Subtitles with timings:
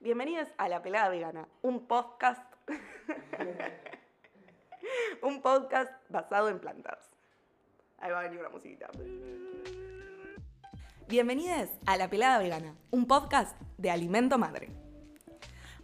[0.00, 2.40] Bienvenidos a La Pelada Vegana, un podcast.
[5.22, 7.10] un podcast basado en plantas.
[7.98, 8.88] Ahí va a venir una musiquita.
[11.08, 14.68] Bienvenidos a La Pelada Vegana, un podcast de Alimento Madre.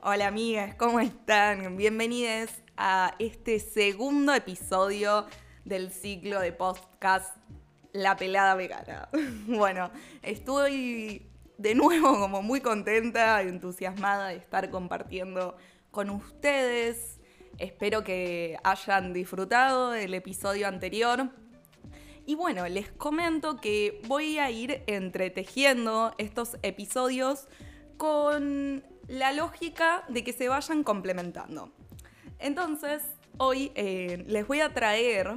[0.00, 1.76] Hola amigas, ¿cómo están?
[1.76, 5.26] Bienvenidos a este segundo episodio
[5.64, 7.36] del ciclo de podcast
[7.90, 9.08] La Pelada Vegana.
[9.48, 9.90] Bueno,
[10.22, 15.56] estoy de nuevo como muy contenta y entusiasmada de estar compartiendo
[15.90, 17.20] con ustedes.
[17.58, 21.30] Espero que hayan disfrutado del episodio anterior.
[22.26, 27.48] Y bueno, les comento que voy a ir entretejiendo estos episodios
[27.96, 31.70] con la lógica de que se vayan complementando.
[32.38, 33.02] Entonces,
[33.36, 35.34] hoy eh, les voy a traer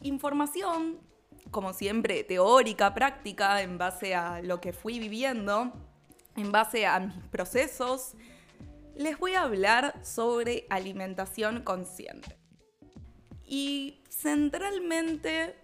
[0.00, 0.98] información
[1.50, 5.72] como siempre, teórica, práctica, en base a lo que fui viviendo,
[6.36, 8.14] en base a mis procesos,
[8.96, 12.36] les voy a hablar sobre alimentación consciente.
[13.44, 15.56] Y centralmente,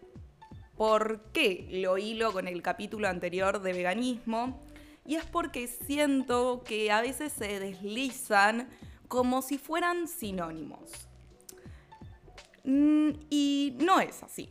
[0.77, 4.61] ¿por qué lo hilo con el capítulo anterior de veganismo?
[5.05, 8.69] Y es porque siento que a veces se deslizan
[9.06, 10.91] como si fueran sinónimos.
[12.65, 14.50] Mm, y no es así.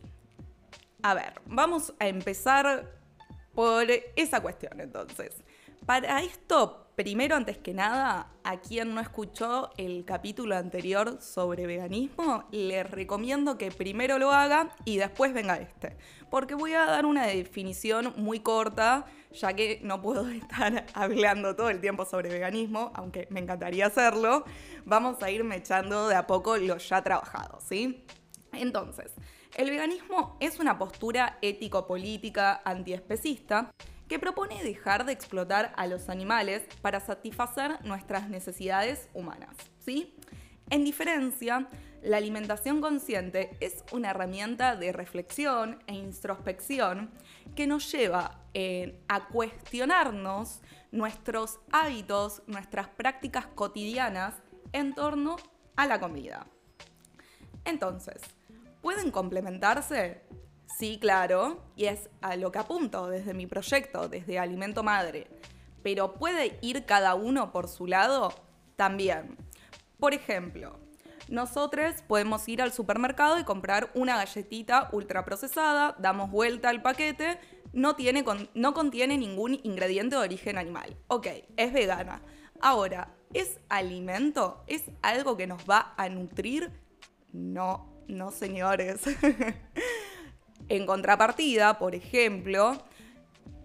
[1.06, 2.90] A ver, vamos a empezar
[3.54, 5.36] por esa cuestión entonces.
[5.86, 12.48] Para esto, primero antes que nada, a quien no escuchó el capítulo anterior sobre veganismo,
[12.50, 15.96] les recomiendo que primero lo haga y después venga este.
[16.28, 21.70] Porque voy a dar una definición muy corta, ya que no puedo estar hablando todo
[21.70, 24.44] el tiempo sobre veganismo, aunque me encantaría hacerlo.
[24.84, 28.04] Vamos a irme echando de a poco lo ya trabajado, ¿sí?
[28.52, 29.12] Entonces,
[29.56, 33.70] el veganismo es una postura ético-política antiespecista
[34.06, 39.56] que propone dejar de explotar a los animales para satisfacer nuestras necesidades humanas.
[39.78, 40.14] ¿sí?
[40.68, 41.68] En diferencia,
[42.02, 47.10] la alimentación consciente es una herramienta de reflexión e introspección
[47.56, 50.60] que nos lleva eh, a cuestionarnos
[50.92, 54.34] nuestros hábitos, nuestras prácticas cotidianas
[54.72, 55.36] en torno
[55.76, 56.46] a la comida.
[57.64, 58.20] Entonces,
[58.86, 60.20] ¿Pueden complementarse?
[60.78, 65.26] Sí, claro, y es a lo que apunto desde mi proyecto, desde Alimento Madre.
[65.82, 68.32] Pero ¿puede ir cada uno por su lado?
[68.76, 69.36] También.
[69.98, 70.78] Por ejemplo,
[71.28, 77.40] nosotros podemos ir al supermercado y comprar una galletita ultraprocesada, damos vuelta al paquete,
[77.72, 78.24] no, tiene
[78.54, 80.96] no contiene ningún ingrediente de origen animal.
[81.08, 81.26] Ok,
[81.56, 82.22] es vegana.
[82.60, 84.62] Ahora, ¿es alimento?
[84.68, 86.70] ¿Es algo que nos va a nutrir?
[87.32, 89.00] No no señores.
[90.68, 92.76] en contrapartida, por ejemplo,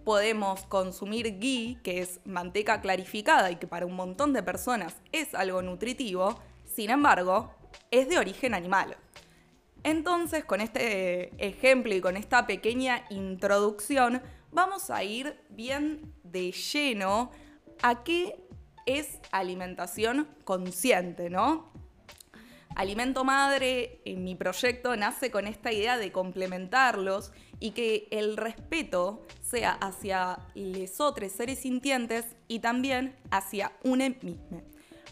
[0.04, 5.34] podemos consumir ghee, que es manteca clarificada y que para un montón de personas es
[5.34, 7.54] algo nutritivo, sin embargo,
[7.90, 8.96] es de origen animal.
[9.84, 17.30] Entonces, con este ejemplo y con esta pequeña introducción, vamos a ir bien de lleno
[17.82, 18.36] a qué
[18.86, 21.72] es alimentación consciente, ¿no?
[22.74, 29.26] Alimento Madre, en mi proyecto, nace con esta idea de complementarlos y que el respeto
[29.40, 34.62] sea hacia los otros seres sintientes y también hacia uno mismo.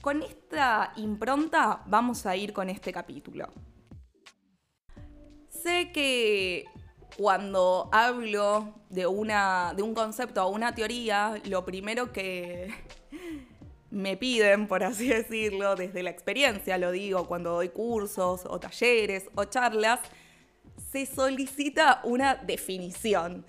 [0.01, 3.49] Con esta impronta vamos a ir con este capítulo.
[5.49, 6.65] Sé que
[7.19, 12.73] cuando hablo de, una, de un concepto o una teoría, lo primero que,
[13.91, 19.29] me piden, por así decirlo, desde la experiencia, lo digo, cuando doy cursos o talleres
[19.35, 20.01] o charlas,
[20.91, 23.45] se solicita una definición.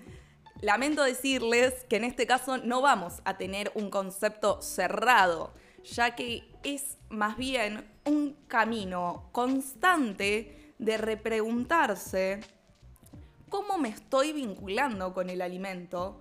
[0.60, 5.52] Lamento decirles que en este caso no vamos a tener un concepto cerrado,
[5.84, 12.40] ya que es más bien un camino constante de repreguntarse
[13.48, 16.20] cómo me estoy vinculando con el alimento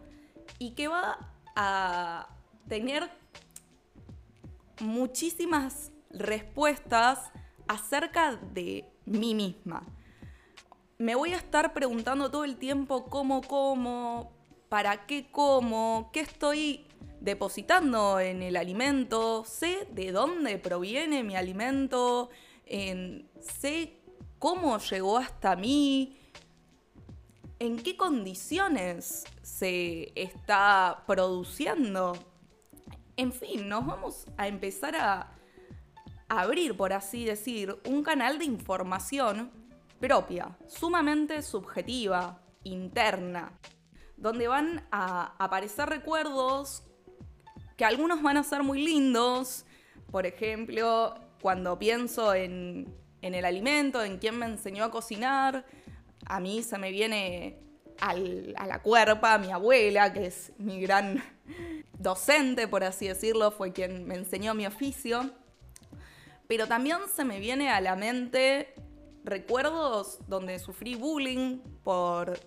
[0.60, 1.18] y que va
[1.56, 2.28] a
[2.68, 3.21] tener
[4.82, 7.32] muchísimas respuestas
[7.68, 9.86] acerca de mí misma.
[10.98, 14.34] Me voy a estar preguntando todo el tiempo cómo como,
[14.70, 16.86] para qué como, qué estoy
[17.20, 22.30] depositando en el alimento, sé de dónde proviene mi alimento,
[23.40, 23.98] sé
[24.40, 26.18] cómo llegó hasta mí,
[27.60, 32.14] en qué condiciones se está produciendo
[33.18, 35.32] en fin, nos vamos a empezar a
[36.28, 39.52] abrir, por así decir, un canal de información
[40.00, 43.52] propia, sumamente subjetiva, interna,
[44.18, 46.84] donde van a aparecer recuerdos
[47.76, 49.66] que algunos van a ser muy lindos.
[50.10, 55.66] Por ejemplo, cuando pienso en, el alimento, en quién me enseñó a cocinar,
[56.26, 57.60] a mí se me viene
[58.00, 58.16] a
[58.66, 61.22] la cuerpa mi abuela, que es mi gran
[62.02, 65.30] docente, por así decirlo, fue quien me enseñó mi oficio.
[66.48, 68.74] Pero también se me viene a la mente
[69.24, 72.40] recuerdos donde sufrí bullying por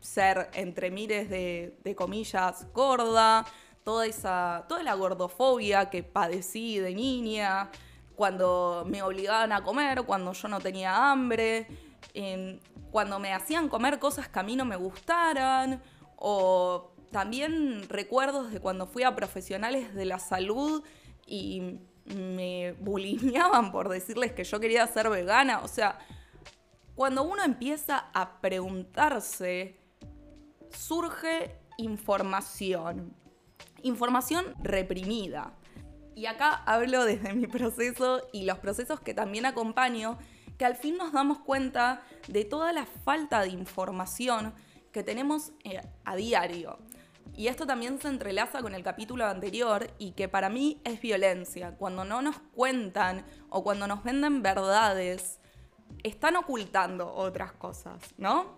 [0.00, 3.44] ser, entre miles de, comillas, gorda,
[3.82, 7.70] toda esa, toda la gordofobia que padecí de niña,
[8.14, 11.66] cuando me obligaban a comer, cuando yo no tenía hambre,
[12.90, 15.82] cuando me hacían comer cosas que a mí no me gustaran,
[16.16, 20.84] o también recuerdos de cuando fui a profesionales de la salud
[21.26, 21.78] y
[22.14, 25.60] me bulineaban por decirles que yo quería ser vegana.
[25.60, 25.98] O sea,
[26.94, 29.80] cuando uno empieza a preguntarse,
[30.68, 33.16] surge información.
[33.82, 35.54] Información reprimida.
[36.14, 40.18] Y acá hablo desde mi proceso y los procesos que también acompaño,
[40.58, 44.52] que al fin nos damos cuenta de toda la falta de información
[44.92, 46.78] que tenemos eh, a diario.
[47.36, 51.76] Y esto también se entrelaza con el capítulo anterior y que para mí es violencia.
[51.76, 55.38] Cuando no nos cuentan o cuando nos venden verdades,
[56.02, 58.56] están ocultando otras cosas, ¿no?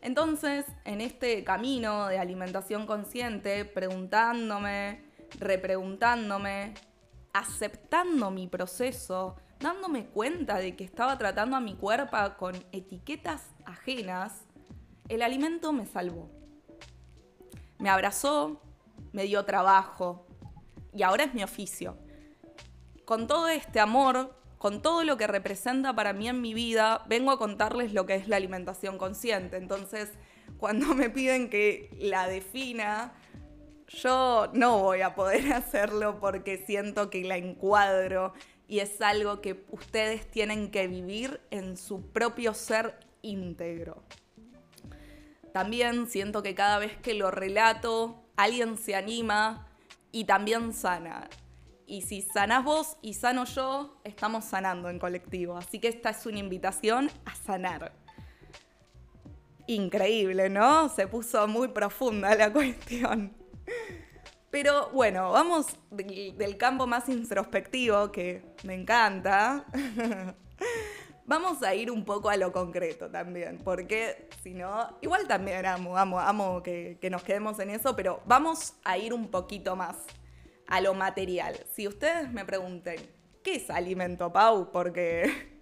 [0.00, 5.04] Entonces, en este camino de alimentación consciente, preguntándome,
[5.38, 6.74] repreguntándome,
[7.34, 14.44] aceptando mi proceso, dándome cuenta de que estaba tratando a mi cuerpo con etiquetas ajenas,
[15.08, 16.43] el alimento me salvó.
[17.84, 18.62] Me abrazó,
[19.12, 20.26] me dio trabajo
[20.94, 21.98] y ahora es mi oficio.
[23.04, 27.30] Con todo este amor, con todo lo que representa para mí en mi vida, vengo
[27.30, 29.58] a contarles lo que es la alimentación consciente.
[29.58, 30.10] Entonces,
[30.56, 33.12] cuando me piden que la defina,
[33.88, 38.32] yo no voy a poder hacerlo porque siento que la encuadro
[38.66, 44.02] y es algo que ustedes tienen que vivir en su propio ser íntegro.
[45.54, 49.68] También siento que cada vez que lo relato, alguien se anima
[50.10, 51.28] y también sana.
[51.86, 55.56] Y si sanás vos y sano yo, estamos sanando en colectivo.
[55.56, 57.92] Así que esta es una invitación a sanar.
[59.68, 60.88] Increíble, ¿no?
[60.88, 63.32] Se puso muy profunda la cuestión.
[64.50, 69.66] Pero bueno, vamos del, campo más introspectivo, que me encanta.
[71.26, 75.96] vamos a ir un poco a lo concreto también, porque si no, igual también amo,
[75.96, 79.96] amo, amo que, nos quedemos en eso, pero vamos a ir un poquito más
[80.66, 81.58] a lo material.
[81.72, 82.96] Si ustedes me pregunten,
[83.42, 84.70] ¿qué es alimento, Pau?
[84.72, 85.60] Porque,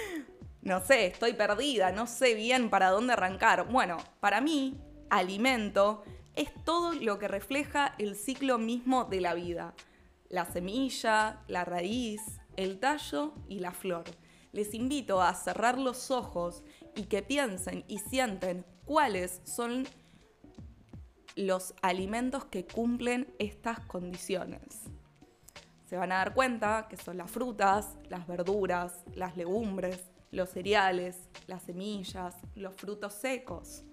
[0.62, 3.68] no sé, estoy perdida, no sé bien para dónde arrancar.
[3.68, 4.80] Bueno, para mí,
[5.10, 6.04] alimento
[6.34, 9.74] es todo lo que refleja el ciclo mismo de la vida.
[10.28, 12.22] La semilla, la raíz,
[12.56, 14.04] el tallo y la flor.
[14.52, 16.62] Les invito a cerrar los ojos
[16.94, 19.86] y que piensen y sienten cuáles son
[21.36, 24.82] los alimentos que cumplen estas condiciones.
[25.88, 31.28] Se van a dar cuenta que son las frutas, las verduras, las legumbres, los cereales,
[31.46, 33.84] las semillas, los frutos secos.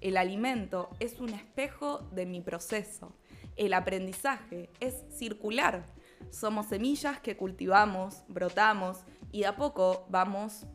[0.00, 3.16] El alimento es un espejo de mi proceso.
[3.56, 5.86] El aprendizaje es circular.
[6.30, 8.98] Somos semillas que cultivamos, brotamos
[9.32, 10.66] y de a poco vamos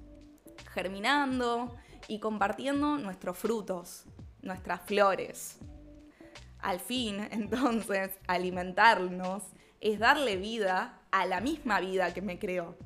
[0.74, 1.76] germinando
[2.08, 4.06] y compartiendo nuestros frutos,
[4.42, 5.60] nuestras flores.
[6.60, 9.44] Al fin, entonces, alimentarnos
[9.80, 12.78] es darle vida a la misma vida que me creó.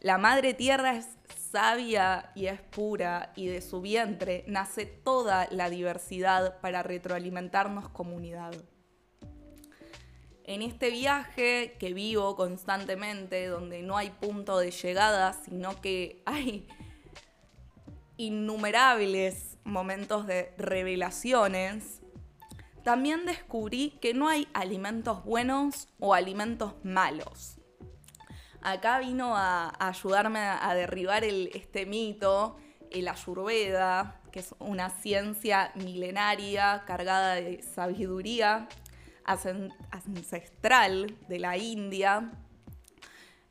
[0.00, 1.08] La madre tierra es
[1.50, 8.52] sabia y es pura y de su vientre nace toda la diversidad para retroalimentarnos comunidad.
[10.48, 16.68] En este viaje que vivo constantemente, donde no hay punto de llegada, sino que hay
[18.16, 22.00] innumerables momentos de revelaciones,
[22.84, 27.58] también descubrí que no hay alimentos buenos o alimentos malos.
[28.62, 32.56] Acá vino a, ayudarme a, derribar este mito,
[32.92, 38.68] el ayurveda, que es una ciencia milenaria cargada de sabiduría
[39.26, 42.32] ancestral de la India,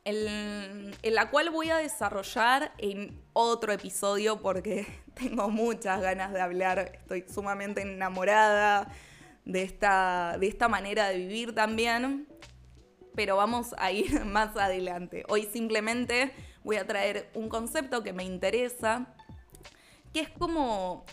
[0.04, 6.92] en, la cual voy a desarrollar en otro episodio porque tengo muchas ganas de hablar,
[6.94, 8.92] estoy sumamente enamorada
[9.46, 12.28] de esta, de esta manera de vivir también
[13.16, 15.24] pero vamos a ir más adelante.
[15.30, 16.32] Hoy simplemente
[16.64, 19.08] voy a traer un concepto que me interesa,
[20.14, 21.06] que es como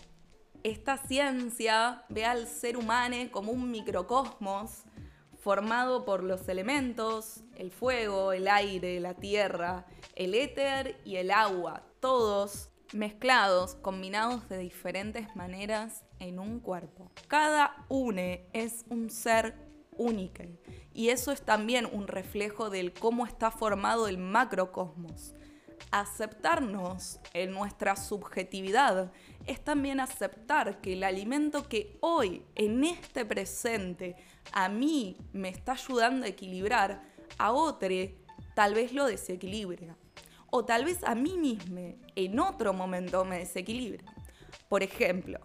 [0.63, 4.83] esta ciencia ve al ser humano como un microcosmos,
[5.43, 11.83] formado por los elementos, el fuego, el aire, la tierra, el éter y el agua,
[11.99, 17.11] todos mezclados, combinados de diferentes maneras en un cuerpo.
[17.27, 19.55] Cada une es un ser
[19.97, 20.43] único
[20.93, 25.33] y eso es también un reflejo del cómo está formado el macrocosmos.
[25.91, 29.11] Aceptarnos en nuestra subjetividad
[29.45, 34.15] es también aceptar que el alimento que hoy, en este presente,
[34.51, 37.03] a mí me está ayudando a equilibrar,
[37.37, 37.89] a otro
[38.53, 39.95] tal vez lo desequilibra.
[40.49, 44.03] O tal vez a mí misma en otro momento me desequilibra.
[44.69, 45.39] Por ejemplo,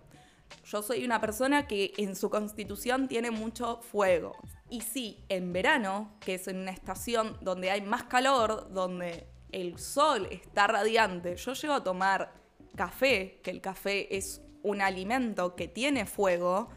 [0.65, 4.37] yo soy una persona que en su constitución tiene mucho fuego.
[4.69, 9.79] Y sí, en verano, que es en una estación donde hay más calor, donde el
[9.79, 12.35] sol está radiante, yo llego a tomar
[12.79, 16.71] café, que el café es un alimento que tiene fuego,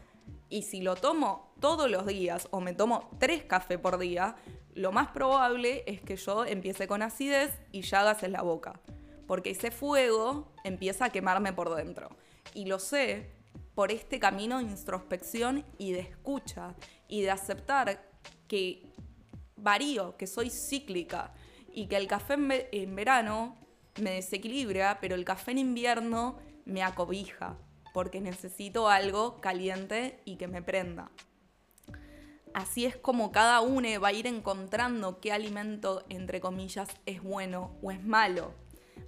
[0.50, 4.36] y si lo tomo todos los días o me tomo tres cafés por día,
[4.74, 8.80] lo más probable es que yo empiece con acidez y llagas en la boca,
[9.26, 12.10] porque ese fuego empieza a quemarme por dentro.
[12.52, 13.30] Y lo sé
[13.74, 16.74] por este camino de introspección y de escucha
[17.08, 18.04] y de aceptar
[18.48, 18.92] que
[19.56, 21.32] varío, que soy cíclica
[21.72, 22.34] y que el café
[22.72, 23.56] en, verano
[24.00, 27.58] me desequilibra, pero el café en invierno me acobija
[27.92, 31.10] porque necesito algo caliente y que me prenda.
[32.54, 37.76] Así es como cada uno va a ir encontrando qué alimento, entre comillas, es bueno
[37.82, 38.54] o es malo.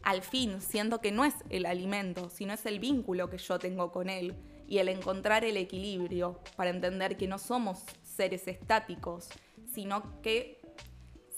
[0.02, 3.92] Al fin, siento que no es el alimento, sino es el vínculo que yo tengo
[3.92, 4.34] con él
[4.66, 9.28] y el encontrar el equilibrio para entender que no somos seres estáticos,
[9.72, 10.60] sino que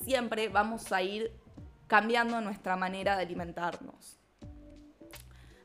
[0.05, 1.33] siempre vamos a ir
[1.87, 4.19] cambiando nuestra manera de alimentarnos.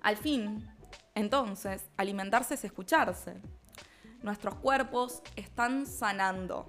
[0.02, 0.68] Al fin,
[1.16, 3.42] entonces, alimentarse es escucharse.
[4.22, 6.68] Nuestros cuerpos están sanando.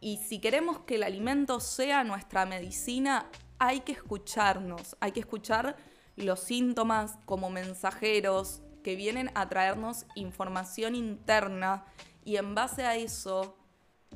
[0.00, 5.76] Y si queremos que el alimento sea nuestra medicina, hay que escucharnos, hay que escuchar
[6.16, 11.84] los síntomas como mensajeros que vienen a traernos información interna
[12.24, 13.56] y en base a eso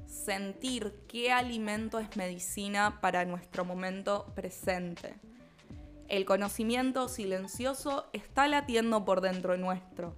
[0.07, 5.15] sentir qué alimento es medicina para nuestro momento presente.
[6.09, 10.17] El conocimiento silencioso está latiendo por dentro nuestro.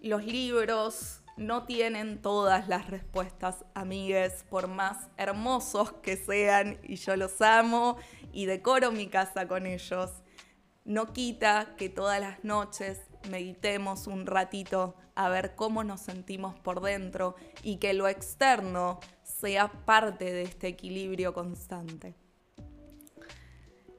[0.00, 7.16] Los libros no tienen todas las respuestas, amigues, por más hermosos que sean, y yo
[7.16, 7.96] los amo
[8.32, 10.10] y decoro mi casa con ellos
[10.84, 16.80] no quita que todas las noches meditemos un ratito a ver cómo nos sentimos por
[16.80, 22.14] dentro y que lo externo sea parte de este equilibrio constante.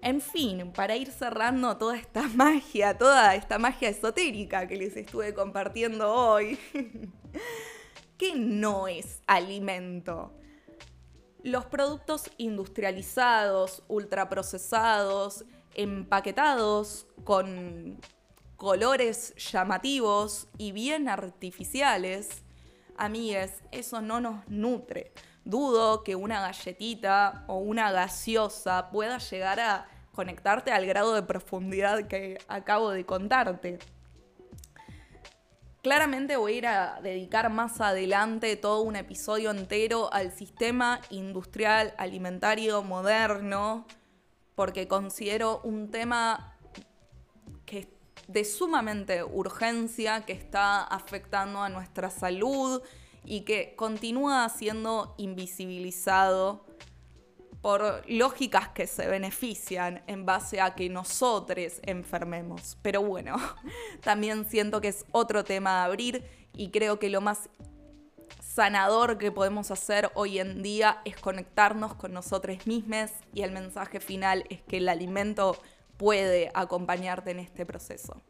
[0.02, 5.34] En fin, para ir cerrando toda esta magia, toda esta magia esotérica que les estuve
[5.34, 6.60] compartiendo hoy,
[8.18, 10.34] ¿qué no es alimento?
[11.42, 18.00] Los productos industrializados, ultraprocesados, empaquetados con
[18.64, 22.46] colores llamativos y bien artificiales,
[22.96, 25.12] amigues, eso no nos nutre.
[25.44, 32.08] Dudo que una galletita o una gaseosa pueda llegar a conectarte al grado de profundidad
[32.08, 33.80] que acabo de contarte.
[35.82, 41.94] Claramente voy a ir a dedicar más adelante todo un episodio entero al sistema industrial
[41.98, 43.86] alimentario moderno
[44.56, 46.53] porque considero un tema
[48.28, 52.82] de sumamente urgencia, que está afectando a nuestra salud
[53.26, 56.66] y que continúa siendo invisibilizado
[57.62, 62.78] por lógicas que se benefician en base a que nosotros enfermemos.
[62.82, 63.38] Pero bueno,
[64.02, 67.50] también siento que es otro tema a abrir y creo que lo más
[68.42, 74.02] sanador que podemos hacer hoy en día es conectarnos con nosotros mismos y el mensaje
[74.02, 75.58] final es que el alimento
[75.98, 78.22] puede acompañarte en este proceso.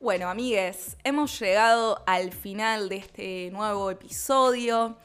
[0.00, 4.96] Bueno, amigues, hemos llegado al final de este nuevo episodio.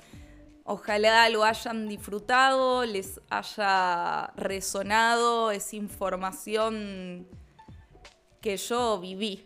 [0.66, 7.28] Ojalá lo hayan disfrutado, les haya resonado, esa información
[8.40, 9.44] que yo viví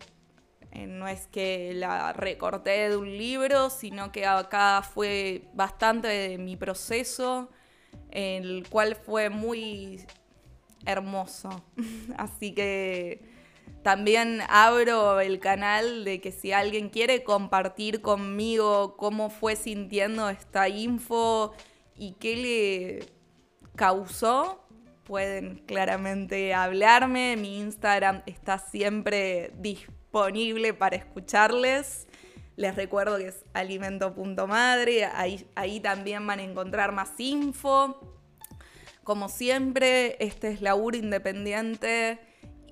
[0.77, 6.37] eh, no es que la recorté de un libro, sino que acá fue bastante de
[6.37, 7.49] mi proceso,
[8.11, 10.05] el cual fue muy
[10.87, 11.49] hermoso.
[12.17, 13.21] Así que
[13.83, 20.67] también abro el canal de que si alguien quiere compartir conmigo cómo fue sintiendo esta
[20.67, 21.53] info
[21.95, 23.13] y qué le
[23.75, 24.67] causó,
[25.03, 27.37] pueden claramente hablarme.
[27.37, 32.07] Mi Instagram está siempre disponible para escucharles.
[32.57, 38.16] Les recuerdo que es alimento.madre, ahí, ahí también van a encontrar más info.
[39.07, 42.19] Como siempre, este es laburo independiente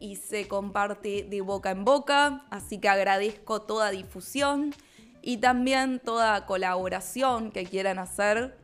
[0.01, 4.75] y se comparte de boca en boca, así que agradezco toda difusión
[5.21, 8.57] y también toda colaboración que quieran hacer.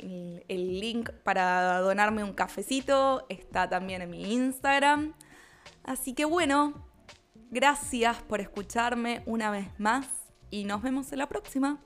[0.00, 5.14] El, el link para donarme un cafecito está también en mi Instagram.
[5.84, 6.88] Así que bueno,
[7.52, 10.08] gracias por escucharme una vez más
[10.50, 11.78] y nos vemos en la próxima.